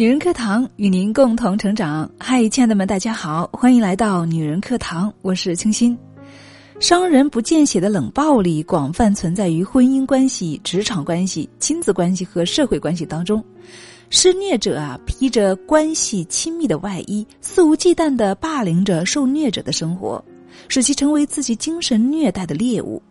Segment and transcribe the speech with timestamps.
[0.00, 2.10] 女人课堂与您共同成长。
[2.18, 5.94] 嗨，亲爱的们，大家好，欢迎来到女人课堂，我是清新。
[6.78, 13.44] 伤人不见血的冷暴力广泛存在于婚姻关系、职场关系、亲子关系和社会关系当中。
[14.08, 20.24] 施虐者啊，披着关系亲密的外衣，肆无忌惮的霸凌着受虐者的生活，
[20.68, 23.02] 使其成为自己精神虐待的猎物。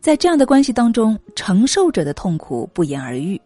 [0.00, 3.38] 在这样的关系当中，承受者的痛苦不言而喻。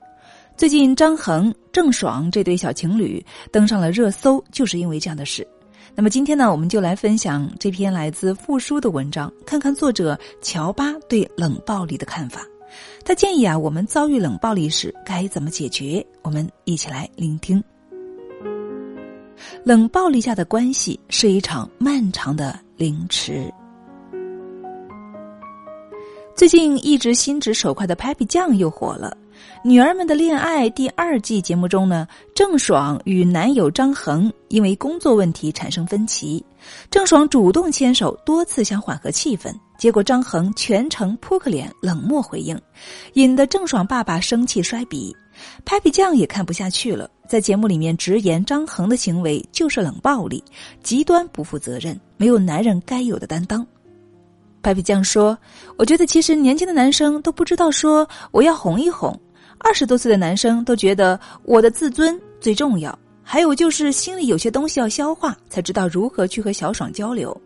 [0.59, 5.47] 最近，张恒、郑爽这对小情侣登上了热搜，就是因为这样的事。
[5.95, 12.45] 那么今天呢，我们就来分享这篇来自复书的文章，看看作者乔巴对冷暴力的看法。
[13.05, 16.05] 他建议啊，我们遭遇冷暴力时该怎么解决？
[16.23, 17.62] 我们一起来聆听。
[19.62, 23.48] 冷暴力下的关系是一场漫长的凌迟。
[26.34, 29.17] 最近一直心直手快的 Papi 酱又火了。
[29.65, 36.44] 女儿们的恋爱第二季节目中呢，郑爽与男友张恒因为工作问题产生分歧，
[36.91, 42.61] 郑爽主动牵手多次想缓和气氛，结果张恒全程扑克脸冷漠回应，
[43.14, 45.14] 引得郑爽爸爸生气摔笔
[45.66, 50.42] ，Papi 酱也看不下去了，在节目里面直言张恒的行为就是冷暴力，
[50.83, 53.66] 极端不负责任，没有男人该有的担当。
[54.61, 55.39] Papi 酱说
[55.78, 59.19] ：“我觉得其实年轻的男生都不知道说我要哄一哄。”
[59.59, 67.39] 二十多岁的男生都觉得我的自尊最重要，还有就是心里有些东西要消化，才知道如何去和小爽交流。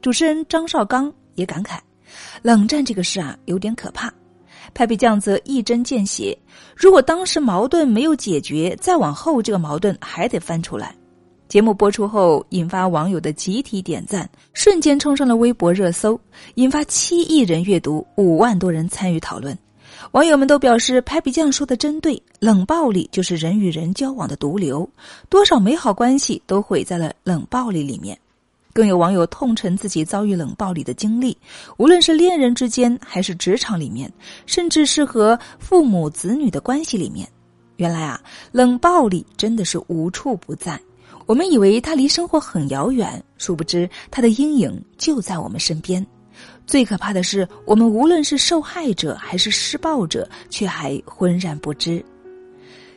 [0.00, 1.78] 主持人张绍刚也感慨，
[2.42, 4.12] 冷战这个事啊有点可怕。
[4.74, 6.36] 派比酱则一针见血，
[6.74, 10.94] 如果当时矛盾没有解决，再往后这个矛盾还得翻出来。
[11.48, 16.18] 节目播出后，引发网友的集体点赞，瞬间冲上了微博热搜，
[16.54, 19.56] 引发七亿人阅读，五万多人参与讨论。
[20.10, 24.88] 网友们都表示，拍比酱说的真对，冷暴力就是人与人交往的毒瘤，
[25.30, 28.18] 多少美好关系都毁在了冷暴力里面。
[28.74, 31.36] 更有网友痛陈自己遭遇冷暴力的经历，
[31.78, 34.12] 无论是恋人之间，还是职场里面，
[34.44, 37.26] 甚至是和父母子女的关系里面。
[37.76, 40.78] 原来啊，冷暴力真的是无处不在。
[41.26, 46.04] 我们以为它离生活很遥远，殊不知它的阴影就在我们身边。
[46.66, 52.02] 最可怕的是，我们无论是受害者还是施暴者，却还浑然不知。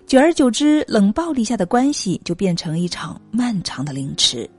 [0.05, 4.49] 久而久之，冷暴力下的关系就变成一场漫长的凌迟。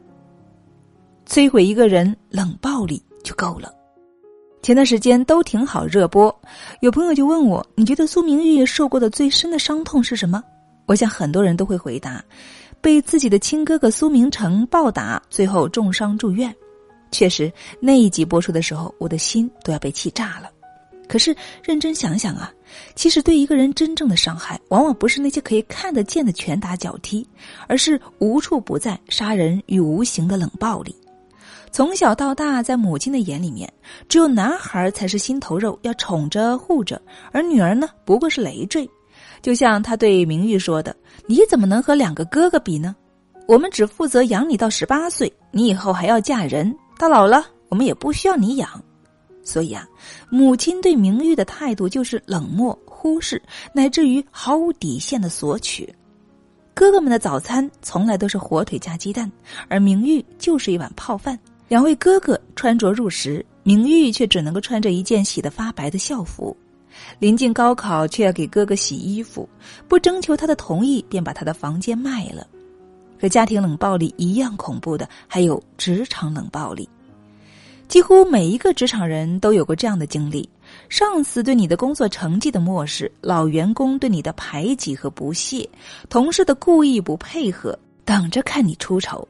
[1.27, 3.73] 摧毁一个人，冷暴力就够了。
[4.63, 6.37] 前段时间都挺好热播，
[6.81, 10.43] 有朋友就问我：“你觉得苏明玉受过的最深的伤痛是什么？”
[10.87, 12.25] 我想很多人都会回答：
[12.81, 16.53] 被自己的亲哥哥苏明成暴打，最后重伤住院。
[17.11, 20.51] 确实，那一集播出的时候，我的心都要被气炸了。
[21.09, 22.53] 可是认真想想啊，
[22.97, 27.27] 其实对一个人真正的伤害，往往不是那些可以看得见的拳打脚踢，
[27.69, 30.95] 而是无处不在杀人与无形的冷暴力。
[31.71, 33.73] 从小到大，在母亲的眼里面，
[34.09, 37.01] 只有男孩才是心头肉，要宠着护着，
[37.31, 38.89] 而女儿呢，不过是累赘。
[39.43, 40.97] 就像他对明玉说的
[41.29, 42.97] ：“你怎么能和两个哥哥比呢？
[43.47, 48.69] 我们只负责养你到十八岁，你以后还要嫁人。”到老了，我们也不需要你养，
[49.43, 49.87] 所以啊，
[50.31, 53.41] 母亲对明玉的态度就是冷漠、忽视，
[53.73, 55.93] 乃至于毫无底线的索取。
[56.75, 59.31] 哥哥们的早餐从来都是火腿加鸡蛋，
[59.69, 61.39] 而明玉就是一碗泡饭。
[61.69, 66.57] 两位哥哥穿着入时，明玉却只能够穿着一件洗得发白的校服。
[67.19, 69.49] 临近高考，却要给哥哥洗衣服，
[69.89, 72.47] 不征求他的同意，便把他的房间卖了。
[73.21, 76.89] 和家庭冷暴力一样恐怖的，还有职场冷暴力。
[77.89, 80.49] 几乎每一个职场人都有过这样的经历：
[80.89, 85.69] 上司对你的工作成绩的漠视，老员工对你的排挤和不屑，
[86.09, 89.27] 同事的故意不配合，等着看你出丑。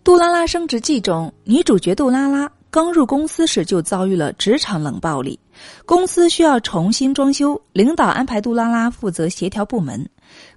[0.06, 5.38] 《杜拉拉升职记》中，女主角杜拉拉刚入公司时就遭遇了职场冷暴力，
[5.86, 10.06] 公司需要重新装修，领导安排杜拉拉负责协调部门。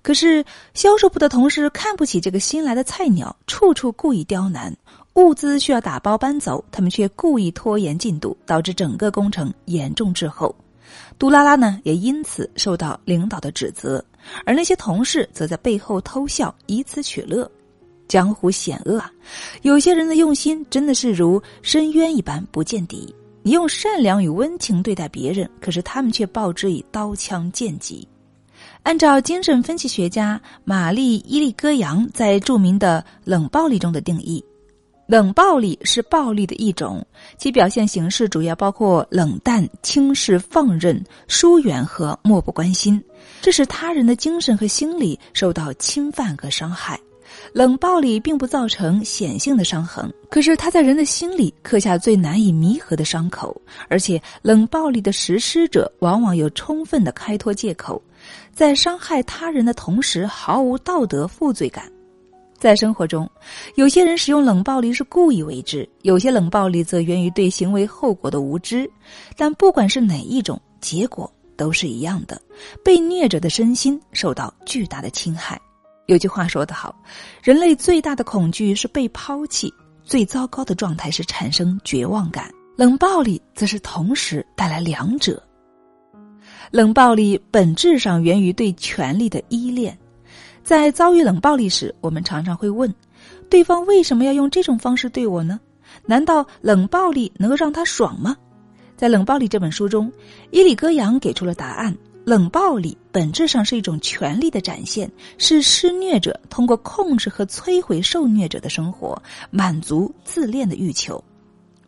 [0.01, 0.43] 可是
[0.73, 4.75] 销售部的同事看不起这个新来的菜鸟，处处故意刁难。
[5.15, 10.55] 物资需要打包搬走，他们却故意拖延进度，导致整个工程严重滞后。
[11.17, 14.03] 杜拉拉呢，也因此受到领导的指责，
[14.45, 17.49] 而那些同事则在背后偷笑，以此取乐。
[18.07, 19.11] 江湖险恶啊，
[19.63, 23.13] 有些人的用心真的是如深渊一般不见底。
[23.41, 28.07] 你用善良与温情对待别人，可是他们却报之以刀枪剑戟。
[28.87, 34.41] 按照精神分析学家玛丽伊利戈扬在著名的《冷暴力》中的定义，
[35.07, 37.05] 冷暴力是暴力的一种，
[37.37, 43.03] 其表现形式主要包括冷淡、轻视、放任、疏远和漠不关心，
[43.41, 46.97] 这使他人的精神和心理受到侵犯和伤害。
[47.51, 53.61] 冷暴力并不造成显性的伤痕，可是它在人的心里刻下最难以弥合的伤口。
[53.89, 58.01] 而且，冷暴力的实施者往往有充分的开脱借口，
[58.57, 61.86] 在伤害他人的同时毫无道德负罪感。
[62.57, 63.30] 在生活中，
[63.75, 68.89] 有些人使用冷暴力是故意为之，有些冷暴力则源于对行为后果的无知。
[69.36, 72.42] 但不管是哪一种，结果都是一样的：
[72.83, 75.62] 被虐者的身心受到巨大的侵害。
[76.07, 76.95] 有句话说得好，
[77.44, 79.71] 人类最大的恐惧是被抛弃，
[80.04, 82.51] 最糟糕的状态是产生绝望感。
[82.75, 85.39] 冷暴力则是同时带来两者。
[86.71, 89.97] 冷暴力本质上源于对权力的依恋，
[90.63, 92.93] 在遭遇冷暴力时，我们常常会问：
[93.49, 95.59] 对方为什么要用这种方式对我呢？
[96.05, 98.35] 难道冷暴力能够让他爽吗？
[98.97, 100.11] 在《冷暴力》这本书中，
[100.51, 101.95] 伊里戈扬给出了答案。
[102.25, 109.17] 冷暴力本质上是一种权力的展现，是施虐者通过控制和摧毁受虐者的生活，
[109.49, 111.23] 满足自恋的欲求。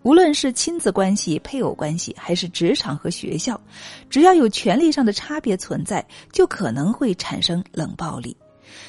[0.09, 3.61] 无论是亲子关系、配偶关系，还是职场和学校，
[4.09, 8.35] 只要有权利上的差别存在，就可能会产生冷暴力。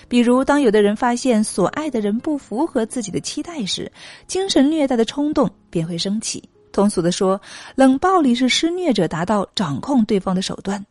[0.09, 3.93] 比如，当有的人发现所爱的人不符合自己的期待时，
[4.27, 6.43] 精神虐待的冲动便会升起。
[6.73, 7.39] 通俗的说，
[7.75, 10.83] 冷暴力是施虐者达到掌控对方的手段。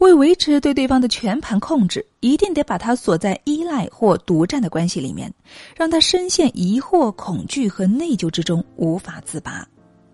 [0.00, 5.30] 为维持对对方的全盘控制，一定得把他锁在依赖或独占的关系里面，
[5.76, 9.66] 让他深陷疑惑、恐惧和内疚之中无法自拔。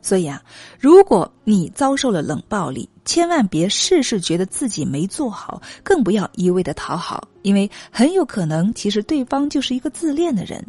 [0.02, 0.42] 所以啊，
[0.78, 10.64] 如果你遭受了冷暴力，千万别事事觉得自己没做好，更不要一味的讨好，因为很有可能其实对方就是一个自恋的人。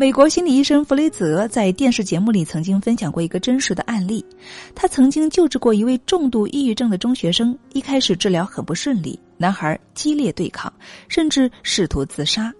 [0.00, 4.24] 美国心理医生弗雷泽在电视节目里曾经分享过一个真实的案例。
[4.72, 10.72] 他曾经救治过一位重度抑郁症的中学生，一开始治疗很不顺利，男孩激烈对抗，
[11.08, 12.54] 甚至试图自杀。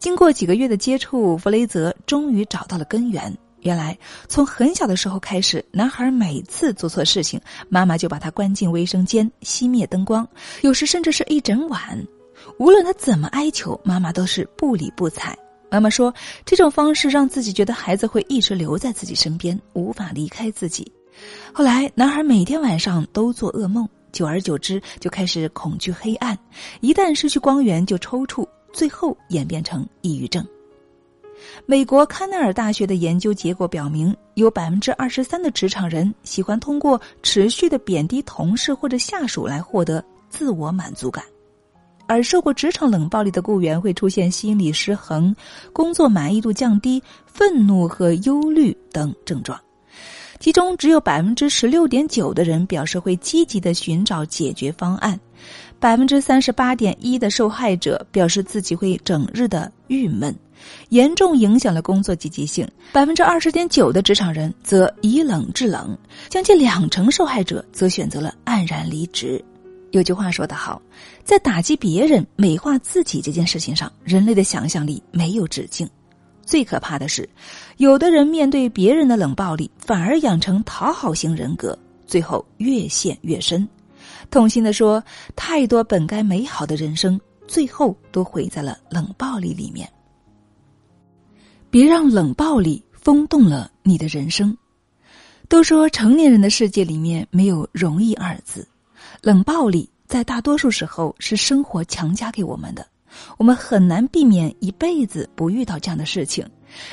[0.00, 3.32] 经过几个月的接触，弗雷泽终于找到了根源。
[3.60, 3.96] 原来，
[4.26, 10.26] 从很小的时候开始，男孩每次做错事情，妈妈就把他关进卫生间，熄灭灯光，
[10.62, 12.04] 有时甚至是一整晚。
[12.58, 15.38] 无论他怎么哀求，妈妈都是不理不睬。
[15.70, 16.12] 妈妈说
[16.44, 20.90] ：“这种方式让自己觉得孩子会一直留在自己身边，无法离开自己。”
[21.52, 26.36] 后来，男孩每天晚上都做噩梦，久而久之就开始恐惧黑暗，
[26.80, 30.44] 一旦失去光源就抽搐，最后演变成抑郁症。
[31.66, 41.24] 美国康奈尔大学的研究结果表明，有百分之二十三的职场人喜欢通过持续的贬低同事或者下属来获得自我满足感。
[42.10, 45.32] 而受过职场冷暴力的雇员会出现心理失衡、
[45.72, 49.56] 工作满意度降低、愤怒和忧虑等症状，
[50.40, 55.20] 其中只有百分之十六点九的人表示会积极的寻找解决方案，
[55.78, 60.34] 百分之三十八点一的受害者表示自己会整日的郁闷，
[60.88, 62.68] 严重影响了工作积极性。
[62.92, 65.96] 百分之二十点九的职场人则以冷制冷，
[66.28, 69.40] 将近两成受害者则选择了黯然离职。
[69.92, 70.80] 有句话说得好，
[71.24, 75.88] 在打击别人、美化自己这件事情上，人类的想象力没有止境。
[76.44, 77.28] 最可怕的是，
[77.76, 83.68] 有的人面对别人的冷暴力，反而养成讨好型人格，最后越陷越深。
[84.30, 85.02] 痛心的说，
[85.34, 89.88] 太多本该美好的人生，最后都毁在了冷暴力里面。
[91.68, 94.56] 别让冷暴力风动了你的人生。
[95.48, 98.66] 都说成年人的世界里面没有容易二字。
[99.22, 102.86] 冷暴力在大多数时候是生活强加给我们的，
[103.38, 106.46] 我们很难避免一辈子不遇到这样的事情，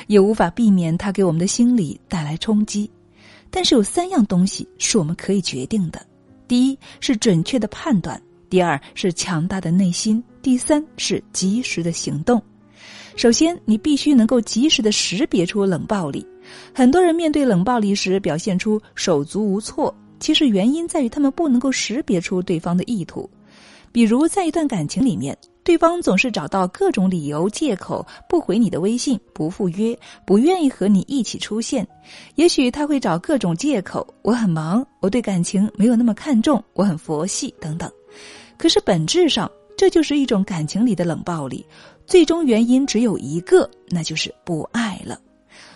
[0.06, 2.90] 也无法避免它给我们的心理带来冲击。
[3.50, 6.04] 但是有三样东西是我们可以决定的：
[6.46, 8.20] 第一是准确的判断，
[8.50, 12.42] 第二是强大的内心，第三是及时的行动。
[13.16, 16.24] 首先，你必须能够及时的识别出冷暴力。
[16.72, 19.94] 很多人面对冷暴力时表现出手足无措。
[20.20, 23.28] 其实原因在于他们不能够识别出对方的意图，
[23.92, 31.86] 比如在一段感情里面，对方总是找到各种理由借口不回你的微信、不赴约、不愿意和你一起出现。
[32.36, 37.90] 也许他会找各种借口：我很忙，我对感情没有那么看重，我很佛系等等。
[38.56, 41.64] 可是本质上，这就是一种感情里的冷暴力，
[42.06, 45.20] 最终原因只有一个，那就是不爱了。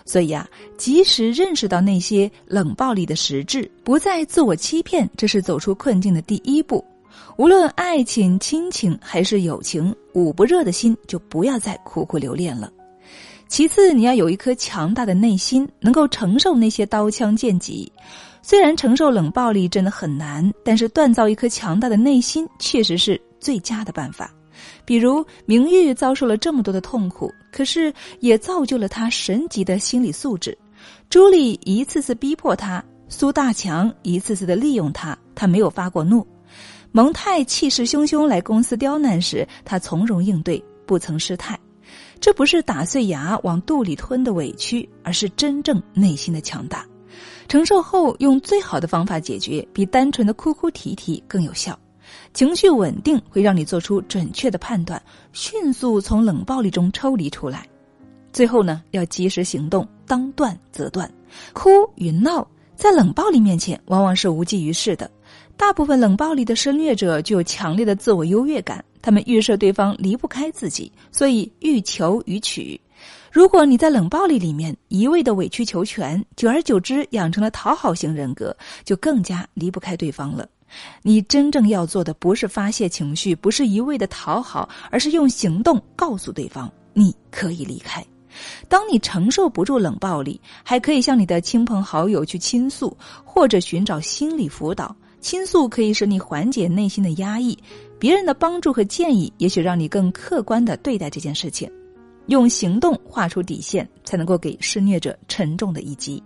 [0.05, 6.83] 所以啊，及时认识到那些冷暴力的实质，不再自我欺骗，这是走出困境的第一步。
[7.37, 12.71] 无论爱情、亲情还是友情，捂不热的心就不要再苦苦留恋了。
[13.47, 17.91] 其次，你要有一颗强大的内心，能够承受那些刀枪剑戟。
[18.41, 24.33] 虽然承受冷暴力真的很难，但是锻造一颗强大的内心确实是最佳的办法。
[24.85, 30.57] 比如明玉遭受了这么多的痛苦，可是也造就了他神级的心理素质。
[31.09, 36.25] 朱莉一次次逼迫他，苏大强一次次的利用他，他没有发过怒。
[36.91, 41.59] 蒙泰气势汹汹来公司刁难时，他从容应对，不曾失态。
[42.19, 46.85] 这不是打碎牙往肚里吞的委屈，而是真正内心的强大。
[47.47, 51.77] 承受后用最好的方法解决，比单纯的哭哭啼啼更有效。
[52.33, 57.67] 情绪稳定会让你做出准确的判断，迅速从冷暴力中抽离出来。
[58.31, 61.11] 最后呢，要及时行动，当断则断。
[61.53, 65.09] 哭与闹在冷暴力面前往往是无济于事的。
[65.55, 72.79] 大部分冷暴力的施虐者具有强烈的自我优越感，他们预设对方离不开自己，所以欲求于取。
[73.31, 80.47] 如果你在冷暴力里面一味的委曲求全，久而久之养成了讨好型人格，就更加离不开对方了。
[81.01, 88.05] 你真正要做的不是发泄情绪，不是一味的讨好，而是用行动告诉对方你可以离开。
[88.67, 94.95] 当你承受不住冷暴力，还可以向你的亲朋好友去倾诉，或者寻找心理辅导。
[95.21, 97.57] 倾诉可以使你缓解内心的压抑，
[97.97, 101.71] 别人的帮助和建议也许让你更客观的对待这件事情，
[102.25, 106.21] 用行动画出底线，才能够给施虐者沉重的一击。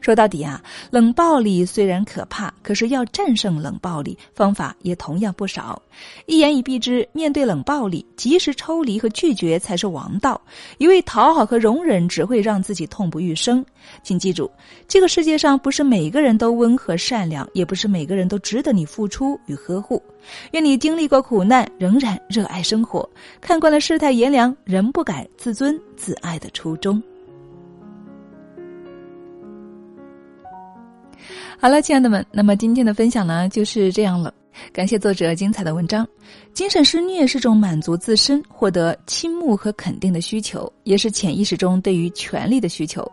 [0.00, 5.80] 说到底啊，冷暴力虽然可怕，可是要战胜冷暴力，方法也同样不少。
[6.26, 10.40] 一言以蔽之，面对冷暴力，及时抽离和拒绝才是王道。
[10.78, 13.64] 一味讨好和容忍，只会让自己痛不欲生。
[14.02, 14.50] 请记住，
[14.86, 20.02] 这个世界上不是每个人都温和善良，也不是每个人都值得你付出与呵护。
[20.52, 23.08] 愿你经历过苦难，仍然热爱生活，
[23.40, 27.02] 看惯了世态炎凉，仍不改自尊自爱的初衷。
[31.62, 34.32] 好了，亲爱的们，那么今天的分享呢就是这样了。
[34.72, 36.08] 感谢作者精彩的文章。
[36.54, 43.06] 精神施虐是种满足自身、获得倾慕和肯定的需求，也是潜意识中对于权力的需求。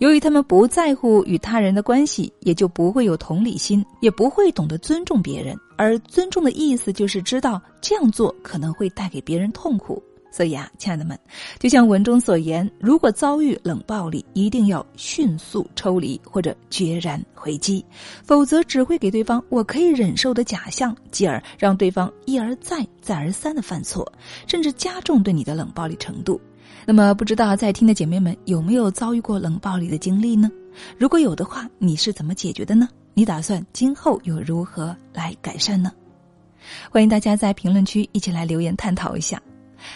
[0.00, 5.56] 由于他们不在乎与他人的关系，也就不会有同理心，也不会懂得尊重别人。
[5.78, 10.02] 而尊重的意思就是知道这样做可能会带给别人痛苦。
[10.34, 11.16] 所以啊，亲爱的们，
[11.60, 17.86] 就像文中所言，如果遭遇冷暴力，一定要迅速抽离或者决然回击，
[18.24, 24.12] 否则只会给对方我可以忍受的假象，继而让对方一而再、再而三的犯错，
[24.48, 26.40] 甚至加重对你的冷暴力程度。
[26.84, 30.50] 那么，不知道在听的姐妹们有没有遭遇过冷暴力的经历呢？
[30.98, 32.88] 如果有的话，你是怎么解决的呢？
[33.14, 35.92] 你打算今后又如何来改善呢？
[36.90, 39.40] 欢迎大家在评论区一起来留言探讨一下。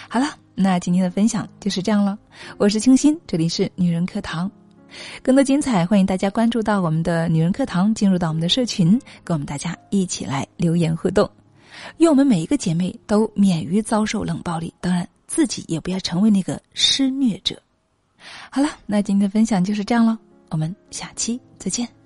[0.08, 2.18] 好了，那今天的分享就是这样了。
[2.56, 4.50] 我是清新，这里是女人课堂，
[5.22, 11.28] 更多精彩，欢迎大家关注到我们的女人课堂，进入到我们的社群，跟我们大家一起来留言互动。
[11.98, 17.60] 愿我们每一个姐妹都免于遭受冷暴力，当然自己也不要成为那个施虐者。
[18.50, 20.18] 好了，那今天的分享就是这样了，
[20.50, 21.97] 我们下期再见。